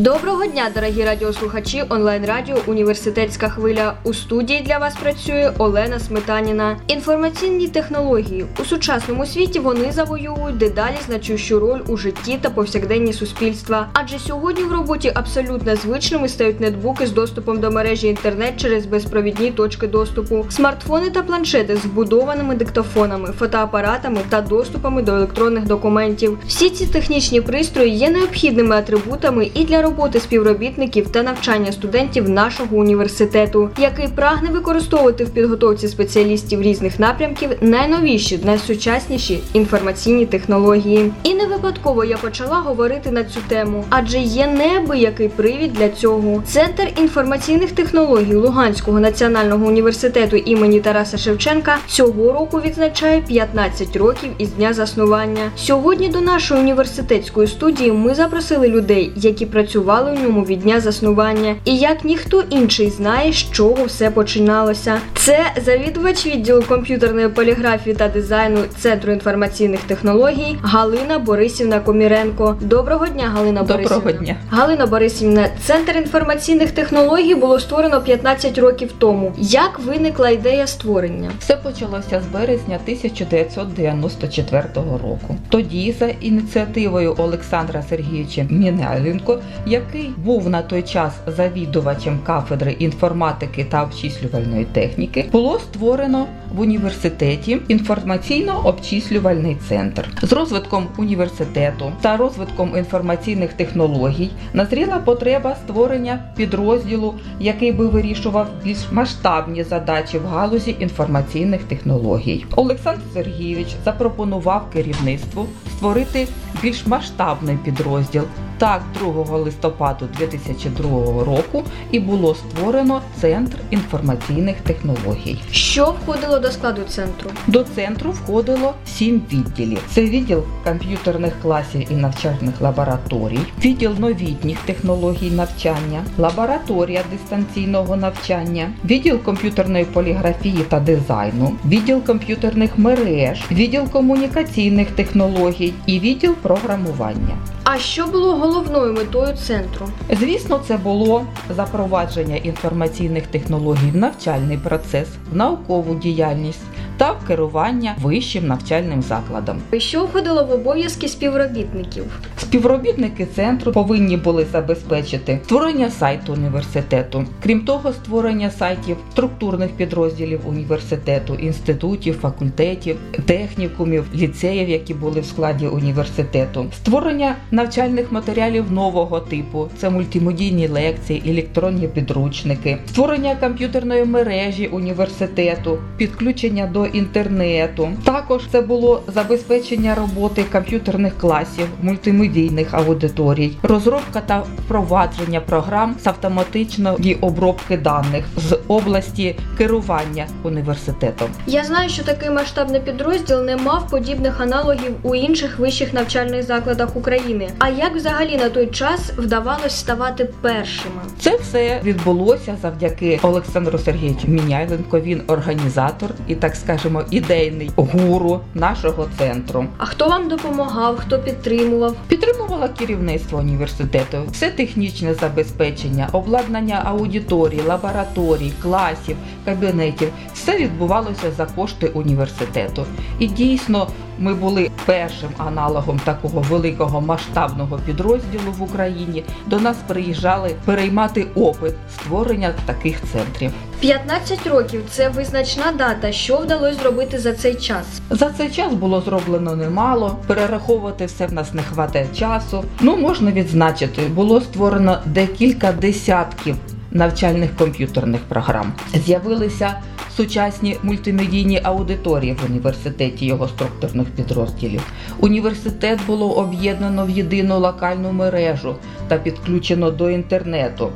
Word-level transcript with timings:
Доброго 0.00 0.46
дня, 0.46 0.70
дорогі 0.74 1.04
радіослухачі 1.04 1.82
онлайн 1.88 2.26
радіо 2.26 2.56
Університетська 2.66 3.48
хвиля. 3.48 3.94
У 4.04 4.14
студії 4.14 4.60
для 4.60 4.78
вас 4.78 4.96
працює 4.96 5.52
Олена 5.58 5.98
Сметаніна. 5.98 6.76
Інформаційні 6.86 7.68
технології 7.68 8.46
у 8.60 8.64
сучасному 8.64 9.26
світі 9.26 9.58
вони 9.58 9.92
завоюють 9.92 10.56
дедалі 10.58 10.96
значущу 11.06 11.60
роль 11.60 11.80
у 11.88 11.96
житті 11.96 12.38
та 12.40 12.50
повсякденні 12.50 13.12
суспільства. 13.12 13.88
Адже 13.92 14.18
сьогодні 14.18 14.64
в 14.64 14.72
роботі 14.72 15.12
абсолютно 15.14 15.76
звичними 15.76 16.28
стають 16.28 16.60
нетбуки 16.60 17.06
з 17.06 17.12
доступом 17.12 17.60
до 17.60 17.70
мережі 17.70 18.08
інтернет 18.08 18.52
через 18.56 18.86
безпровідні 18.86 19.50
точки 19.50 19.86
доступу, 19.86 20.46
смартфони 20.50 21.10
та 21.10 21.22
планшети 21.22 21.76
з 21.76 21.84
вбудованими 21.84 22.54
диктофонами, 22.54 23.28
фотоапаратами 23.38 24.20
та 24.28 24.40
доступами 24.40 25.02
до 25.02 25.14
електронних 25.14 25.64
документів. 25.64 26.38
Всі 26.46 26.70
ці 26.70 26.86
технічні 26.86 27.40
пристрої 27.40 27.90
є 27.90 28.10
необхідними 28.10 28.76
атрибутами 28.76 29.50
і 29.54 29.64
для 29.64 29.89
роботи 29.90 30.20
співробітників 30.20 31.08
та 31.08 31.22
навчання 31.22 31.72
студентів 31.72 32.28
нашого 32.28 32.76
університету, 32.76 33.70
який 33.78 34.08
прагне 34.08 34.48
використовувати 34.48 35.24
в 35.24 35.30
підготовці 35.30 35.88
спеціалістів 35.88 36.62
різних 36.62 36.98
напрямків 36.98 37.50
найновіші, 37.60 38.40
найсучасніші 38.44 39.40
інформаційні 39.52 40.26
технології. 40.26 41.12
І 41.22 41.34
не 41.34 41.46
випадково 41.46 42.04
я 42.04 42.16
почала 42.16 42.56
говорити 42.56 43.10
на 43.10 43.24
цю 43.24 43.40
тему, 43.48 43.84
адже 43.90 44.18
є 44.18 44.46
неабиякий 44.46 45.28
привід 45.28 45.72
для 45.72 45.88
цього. 45.88 46.42
Центр 46.46 46.88
інформаційних 46.98 47.72
технологій 47.72 48.34
Луганського 48.34 49.00
національного 49.00 49.66
університету 49.66 50.36
імені 50.36 50.80
Тараса 50.80 51.18
Шевченка 51.18 51.76
цього 51.86 52.32
року 52.32 52.60
відзначає 52.60 53.20
15 53.20 53.96
років 53.96 54.30
із 54.38 54.52
дня 54.52 54.72
заснування. 54.72 55.50
Сьогодні 55.56 56.08
до 56.08 56.20
нашої 56.20 56.60
університетської 56.60 57.46
студії 57.46 57.92
ми 57.92 58.14
запросили 58.14 58.68
людей, 58.68 59.12
які 59.16 59.46
працювали 59.80 60.12
у 60.12 60.22
ньому 60.22 60.44
від 60.44 60.60
дня 60.60 60.80
заснування, 60.80 61.56
і 61.64 61.76
як 61.76 62.04
ніхто 62.04 62.42
інший 62.50 62.90
знає, 62.90 63.32
з 63.32 63.36
чого 63.36 63.84
все 63.84 64.10
починалося. 64.10 64.98
Це 65.14 65.38
завідувач 65.64 66.26
відділу 66.26 66.62
комп'ютерної 66.62 67.28
поліграфії 67.28 67.96
та 67.96 68.08
дизайну 68.08 68.58
Центру 68.78 69.12
інформаційних 69.12 69.80
технологій 69.80 70.58
Галина 70.62 71.18
Борисівна 71.18 71.80
Коміренко. 71.80 72.56
Доброго 72.60 73.06
дня, 73.06 73.24
Галина 73.34 73.62
Доброго 73.62 74.00
Борисівна. 74.00 74.12
дня. 74.12 74.36
Галина 74.50 74.86
Борисівна, 74.86 75.48
Центр 75.64 75.96
інформаційних 75.96 76.70
технологій 76.70 77.34
було 77.34 77.60
створено 77.60 78.00
15 78.00 78.58
років 78.58 78.92
тому. 78.98 79.32
Як 79.38 79.78
виникла 79.78 80.30
ідея 80.30 80.66
створення? 80.66 81.30
Все 81.38 81.56
почалося 81.56 82.22
з 82.30 82.32
березня 82.32 82.78
1994 82.84 84.62
року. 84.74 85.36
Тоді, 85.48 85.94
за 85.98 86.06
ініціативою 86.06 87.14
Олександра 87.18 87.82
Сергійовича 87.88 88.46
Мінайленко, 88.50 89.38
який 89.70 90.10
був 90.16 90.48
на 90.48 90.62
той 90.62 90.82
час 90.82 91.12
завідувачем 91.26 92.18
кафедри 92.26 92.72
інформатики 92.72 93.64
та 93.64 93.82
обчислювальної 93.82 94.64
техніки, 94.64 95.28
було 95.32 95.58
створено 95.58 96.26
в 96.54 96.60
університеті 96.60 97.56
інформаційно-обчислювальний 97.68 99.56
центр. 99.68 100.08
З 100.22 100.32
розвитком 100.32 100.86
університету 100.96 101.92
та 102.00 102.16
розвитком 102.16 102.76
інформаційних 102.76 103.52
технологій 103.52 104.30
назріла 104.52 104.98
потреба 104.98 105.56
створення 105.64 106.32
підрозділу, 106.36 107.14
який 107.40 107.72
би 107.72 107.86
вирішував 107.86 108.48
більш 108.64 108.92
масштабні 108.92 109.64
задачі 109.64 110.18
в 110.18 110.26
галузі 110.26 110.76
інформаційних 110.80 111.62
технологій. 111.62 112.44
Олександр 112.56 113.02
Сергійович 113.14 113.68
запропонував 113.84 114.70
керівництву 114.72 115.46
створити 115.76 116.28
більш 116.62 116.86
масштабний 116.86 117.58
підрозділ. 117.64 118.24
Так, 118.60 118.82
2 118.94 119.36
листопаду 119.36 120.08
2002 120.18 121.24
року 121.24 121.64
і 121.90 122.00
було 122.00 122.34
створено 122.34 123.02
Центр 123.20 123.56
інформаційних 123.70 124.56
технологій. 124.56 125.38
Що 125.50 125.84
входило 126.02 126.38
до 126.38 126.50
складу 126.50 126.82
центру? 126.88 127.30
До 127.46 127.64
центру 127.64 128.10
входило 128.10 128.74
сім 128.86 129.22
відділів: 129.32 129.82
це 129.88 130.04
відділ 130.04 130.44
комп'ютерних 130.64 131.32
класів 131.42 131.86
і 131.90 131.94
навчальних 131.94 132.60
лабораторій, 132.60 133.38
відділ 133.64 133.92
новітніх 133.98 134.58
технологій 134.58 135.30
навчання, 135.30 136.04
лабораторія 136.18 137.02
дистанційного 137.12 137.96
навчання, 137.96 138.72
відділ 138.84 139.18
комп'ютерної 139.18 139.84
поліграфії 139.84 140.64
та 140.68 140.80
дизайну, 140.80 141.52
відділ 141.66 142.02
комп'ютерних 142.02 142.78
мереж, 142.78 143.42
відділ 143.50 143.88
комунікаційних 143.90 144.90
технологій 144.90 145.72
і 145.86 146.00
відділ 146.00 146.34
програмування. 146.34 147.36
А 147.72 147.78
що 147.78 148.06
було 148.06 148.36
головною 148.36 148.92
метою 148.92 149.36
центру? 149.36 149.88
Звісно, 150.20 150.60
це 150.68 150.76
було 150.76 151.26
запровадження 151.50 152.36
інформаційних 152.36 153.26
технологій 153.26 153.90
в 153.90 153.96
навчальний 153.96 154.58
процес, 154.58 155.08
в 155.32 155.36
наукову 155.36 155.94
діяльність 155.94 156.60
та 156.96 157.12
в 157.12 157.26
керування 157.26 157.94
вищим 158.02 158.46
навчальним 158.46 159.02
закладом. 159.02 159.62
Що 159.78 160.04
входило 160.04 160.44
в 160.44 160.52
обов'язки 160.52 161.08
співробітників? 161.08 162.04
Співробітники 162.50 163.26
центру 163.34 163.72
повинні 163.72 164.16
були 164.16 164.46
забезпечити 164.52 165.38
створення 165.44 165.90
сайту 165.90 166.32
університету, 166.32 167.24
крім 167.42 167.60
того, 167.60 167.92
створення 167.92 168.50
сайтів 168.50 168.96
структурних 169.12 169.70
підрозділів 169.70 170.40
університету, 170.48 171.34
інститутів, 171.34 172.14
факультетів, 172.14 172.96
технікумів, 173.26 174.04
ліцеїв, 174.14 174.68
які 174.68 174.94
були 174.94 175.20
в 175.20 175.24
складі 175.24 175.66
університету, 175.66 176.66
створення 176.76 177.36
навчальних 177.50 178.12
матеріалів 178.12 178.72
нового 178.72 179.20
типу, 179.20 179.68
це 179.76 179.90
мультимедійні 179.90 180.68
лекції, 180.68 181.22
електронні 181.26 181.88
підручники, 181.88 182.78
створення 182.86 183.36
комп'ютерної 183.36 184.04
мережі 184.04 184.66
університету, 184.66 185.78
підключення 185.96 186.66
до 186.66 186.86
інтернету. 186.86 187.88
Також 188.04 188.42
це 188.52 188.60
було 188.60 189.02
забезпечення 189.14 189.94
роботи 189.94 190.44
комп'ютерних 190.52 191.18
класів, 191.18 191.66
мультимедійних 191.82 192.39
аудиторій, 192.72 193.52
розробка 193.62 194.20
та 194.20 194.38
впровадження 194.38 195.40
програм 195.40 195.96
з 196.04 196.06
автоматичної 196.06 197.18
обробки 197.20 197.76
даних 197.76 198.24
з 198.36 198.58
області 198.68 199.36
керування 199.58 200.26
університетом. 200.42 201.28
Я 201.46 201.64
знаю, 201.64 201.88
що 201.88 202.04
такий 202.04 202.30
масштабний 202.30 202.80
підрозділ 202.80 203.42
не 203.42 203.56
мав 203.56 203.90
подібних 203.90 204.40
аналогів 204.40 204.94
у 205.02 205.14
інших 205.14 205.58
вищих 205.58 205.92
навчальних 205.92 206.42
закладах 206.42 206.96
України. 206.96 207.48
А 207.58 207.68
як 207.68 207.96
взагалі 207.96 208.36
на 208.36 208.48
той 208.48 208.66
час 208.66 209.12
вдавалось 209.16 209.76
ставати 209.76 210.28
першими? 210.40 211.00
Це 211.18 211.36
все 211.36 211.80
відбулося 211.84 212.56
завдяки 212.62 213.20
Олександру 213.22 213.78
Сергійовичу 213.78 214.28
Міняйленко. 214.28 215.00
Він 215.00 215.22
організатор 215.26 216.10
і, 216.28 216.34
так 216.34 216.56
скажемо, 216.56 217.02
ідейний 217.10 217.70
гуру 217.76 218.40
нашого 218.54 219.08
центру. 219.18 219.66
А 219.78 219.84
хто 219.86 220.08
вам 220.08 220.28
допомагав, 220.28 220.96
хто 220.96 221.18
підтримував? 221.18 221.96
Підтримувала 222.30 222.68
керівництво 222.68 223.38
університету, 223.38 224.18
все 224.32 224.50
технічне 224.50 225.14
забезпечення, 225.14 226.08
обладнання 226.12 226.82
аудиторій, 226.84 227.60
лабораторій, 227.68 228.52
класів, 228.62 229.16
кабінетів. 229.44 230.12
Все 230.34 230.58
відбувалося 230.58 231.32
за 231.36 231.46
кошти 231.46 231.86
університету. 231.86 232.86
І 233.18 233.26
дійсно 233.26 233.88
ми 234.20 234.34
були 234.34 234.70
першим 234.86 235.30
аналогом 235.38 236.00
такого 236.04 236.40
великого 236.40 237.00
масштабного 237.00 237.78
підрозділу 237.86 238.52
в 238.58 238.62
Україні. 238.62 239.24
До 239.46 239.60
нас 239.60 239.76
приїжджали 239.86 240.54
переймати 240.64 241.26
опит 241.34 241.74
створення 241.94 242.54
таких 242.66 242.96
центрів. 243.12 243.52
15 243.80 244.46
років 244.46 244.82
це 244.90 245.08
визначна 245.08 245.72
дата. 245.78 246.12
Що 246.12 246.36
вдалося 246.36 246.74
зробити 246.74 247.18
за 247.18 247.32
цей 247.32 247.54
час? 247.54 247.86
За 248.10 248.30
цей 248.30 248.50
час 248.50 248.72
було 248.72 249.00
зроблено 249.00 249.56
немало. 249.56 250.16
Перераховувати 250.26 251.06
все 251.06 251.26
в 251.26 251.32
нас 251.32 251.54
не 251.54 251.62
хватає 251.62 252.06
часу. 252.18 252.64
Ну 252.80 252.96
можна 252.96 253.32
відзначити, 253.32 254.02
було 254.02 254.40
створено 254.40 254.98
декілька 255.06 255.72
десятків 255.72 256.56
навчальних 256.92 257.56
комп'ютерних 257.56 258.20
програм. 258.20 258.72
З'явилися 258.94 259.74
сучасні 260.16 260.76
мультимедійні 260.82 261.60
аудиторії 261.62 262.32
в 262.32 262.50
університеті 262.50 263.26
його 263.26 263.48
структурних 263.48 264.08
підрозділів. 264.08 264.82
Університет 265.18 265.98
було 266.06 266.32
об'єднано 266.32 267.06
в 267.06 267.10
єдину 267.10 267.58
локальну 267.58 268.12
мережу 268.12 268.76
та 269.08 269.16
підключено 269.18 269.90
до 269.90 270.10
інтернету. 270.10 270.90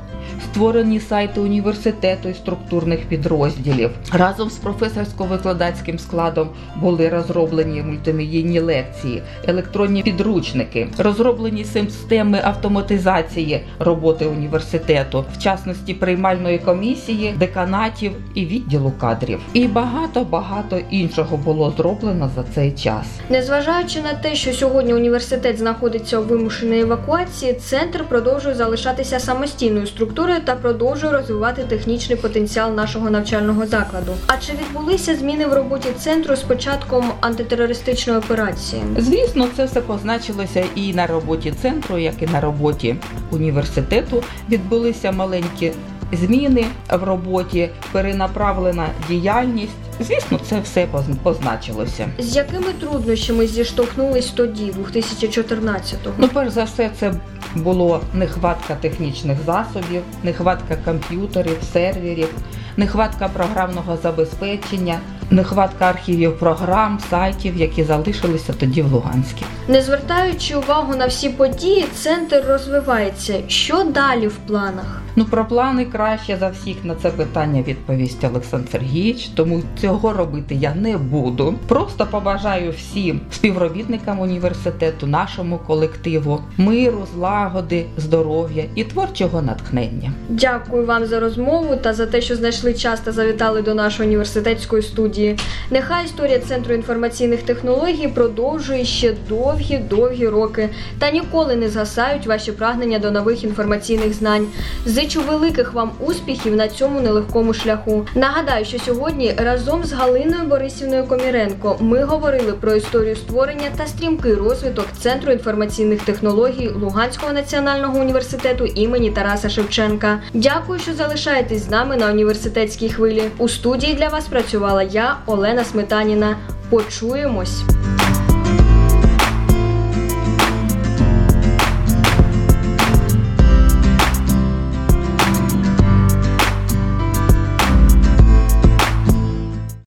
Створені 0.45 1.01
сайти 1.01 1.41
університету 1.41 2.29
і 2.29 2.35
структурних 2.35 3.01
підрозділів. 3.01 3.91
Разом 4.13 4.51
з 4.51 4.61
професорсько-викладацьким 4.61 5.99
складом 5.99 6.49
були 6.77 7.09
розроблені 7.09 7.83
мультимедійні 7.83 8.61
лекції, 8.61 9.23
електронні 9.47 10.03
підручники, 10.03 10.89
розроблені 10.99 11.65
системи 11.65 12.41
автоматизації 12.45 13.61
роботи 13.79 14.27
університету, 14.27 15.25
в 15.35 15.43
частності 15.43 15.95
приймальної 15.95 16.59
комісії, 16.59 17.35
деканатів 17.39 18.13
і 18.35 18.47
відділу 18.47 18.93
кадрів. 19.01 19.41
І 19.53 19.67
багато 19.67 20.25
багато 20.25 20.81
іншого 20.91 21.37
було 21.37 21.75
зроблено 21.77 22.31
за 22.37 22.43
цей 22.55 22.73
час. 22.73 23.07
Незважаючи 23.31 24.03
на 24.03 24.13
те, 24.13 24.35
що 24.35 24.53
сьогодні 24.53 24.95
університет 24.95 25.59
знаходиться 25.59 26.19
у 26.19 26.23
вимушеній 26.23 26.81
евакуації, 26.81 27.53
центр 27.53 28.05
продовжує 28.09 28.55
залишатися 28.55 29.21
самостійною 29.21 29.87
структурою 29.87 30.14
та 30.45 30.55
продовжує 30.55 31.13
розвивати 31.13 31.63
технічний 31.63 32.19
потенціал 32.19 32.75
нашого 32.75 33.11
навчального 33.11 33.67
закладу. 33.67 34.13
А 34.27 34.37
чи 34.37 34.53
відбулися 34.53 35.17
зміни 35.17 35.47
в 35.47 35.53
роботі 35.53 35.89
центру 35.99 36.37
з 36.37 36.43
початком 36.43 37.13
антитерористичної 37.21 38.19
операції? 38.19 38.83
Звісно, 38.99 39.49
це 39.57 39.65
все 39.65 39.81
позначилося 39.81 40.65
і 40.75 40.95
на 40.95 41.07
роботі 41.07 41.55
центру, 41.63 41.99
як 41.99 42.23
і 42.23 42.27
на 42.27 42.41
роботі 42.41 42.97
університету. 43.31 44.23
Відбулися 44.51 45.13
маленькі 45.13 45.73
зміни 46.13 46.65
в 46.91 47.03
роботі, 47.03 47.71
перенаправлена 47.93 48.87
діяльність. 49.09 49.73
Звісно, 50.01 50.41
це 50.49 50.61
все 50.61 50.89
позначилося. 51.23 52.09
З 52.19 52.37
якими 52.37 52.73
труднощами 52.81 53.47
зіштовхнулись 53.47 54.27
тоді, 54.27 54.73
2014-го? 54.93 56.15
Ну, 56.19 56.29
перш 56.29 56.51
за 56.51 56.65
все, 56.65 56.91
це 57.01 57.15
було 57.57 58.01
нехватка 58.15 58.75
технічних 58.75 59.39
засобів, 59.47 60.03
нехватка 60.23 60.77
комп'ютерів, 60.85 61.59
серверів, 61.73 62.29
нехватка 62.77 63.29
програмного 63.29 63.97
забезпечення, 63.97 64.99
нехватка 65.31 65.85
архівів 65.85 66.39
програм, 66.39 66.99
сайтів, 67.11 67.57
які 67.57 67.85
залишилися 67.85 68.53
тоді 68.53 68.83
в 68.83 68.93
Луганській. 68.93 69.45
Не 69.69 69.83
звертаючи 69.83 70.57
увагу 70.57 70.97
на 70.97 71.07
всі 71.07 71.29
події, 71.29 71.85
центр 71.95 72.45
розвивається. 72.49 73.35
Що 73.49 73.85
далі 73.85 74.27
в 74.29 74.37
планах? 74.37 75.01
Ну, 75.17 75.25
про 75.25 75.45
плани 75.45 75.85
краще 75.85 76.37
за 76.41 76.49
всіх 76.49 76.85
на 76.85 76.95
це 76.95 77.11
питання 77.11 77.63
відповість 77.63 78.25
Олександр 78.25 78.69
Сергійович, 78.73 79.29
тому 79.29 79.63
цього 79.81 80.13
робити 80.13 80.55
я 80.55 80.75
не 80.75 80.97
буду. 80.99 81.55
Просто 81.69 82.07
побажаю 82.07 82.71
всім 82.71 83.21
співробітникам 83.31 84.21
університету, 84.21 85.07
нашому 85.07 85.59
колективу 85.59 86.41
миру, 86.57 87.07
злагоди, 87.15 87.87
здоров'я 87.97 88.65
і 88.75 88.85
творчого 88.85 89.43
натхнення. 89.43 90.13
Дякую 90.29 90.87
вам 90.87 91.07
за 91.07 91.21
розмову 91.21 91.77
та 91.77 91.93
за 91.93 92.07
те, 92.07 92.21
що 92.21 92.37
знайшли 92.37 92.75
час 92.75 93.01
та 93.01 93.13
завітали 93.13 93.63
до 93.63 93.75
нашої 93.75 94.09
університетської 94.09 94.83
студії. 94.83 95.24
Нехай 95.71 96.05
історія 96.05 96.39
Центру 96.39 96.75
інформаційних 96.75 97.43
технологій 97.43 98.09
продовжує 98.09 98.85
ще 98.85 99.15
довгі-довгі 99.29 100.29
роки 100.29 100.69
та 100.99 101.11
ніколи 101.11 101.57
не 101.57 101.69
згасають 101.69 102.27
ваші 102.27 102.53
прагнення 102.53 102.99
до 102.99 103.11
нових 103.11 103.45
інформаційних 103.45 104.13
знань. 104.13 104.47
Зичу 104.87 105.21
великих 105.21 105.73
вам 105.73 105.91
успіхів 106.01 106.57
на 106.57 106.69
цьому 106.69 107.01
нелегкому 107.01 107.55
шляху. 107.55 108.07
Нагадаю, 108.15 108.65
що 108.65 108.79
сьогодні 108.79 109.35
разом 109.37 109.85
з 109.85 109.93
Галиною 109.93 110.43
Борисівною 110.49 111.05
Коміренко 111.05 111.77
ми 111.81 112.05
говорили 112.05 112.53
про 112.53 112.75
історію 112.75 113.17
створення 113.17 113.71
та 113.77 113.87
стрімкий 113.87 114.35
розвиток 114.35 114.87
Центру 115.01 115.33
інформаційних 115.33 116.03
технологій 116.03 116.69
Луганського 116.69 117.33
національного 117.33 117.99
університету 117.99 118.65
імені 118.65 119.11
Тараса 119.11 119.49
Шевченка. 119.49 120.21
Дякую, 120.35 120.79
що 120.79 120.93
залишаєтесь 120.95 121.65
з 121.65 121.71
нами 121.71 121.97
на 121.97 122.11
університетській 122.11 122.89
хвилі. 122.89 123.23
У 123.39 123.49
студії 123.49 123.95
для 123.95 124.09
вас 124.09 124.27
працювала 124.27 124.85
Олена 125.27 125.65
Сметаніна. 125.65 126.37
Почуємось. 126.71 127.63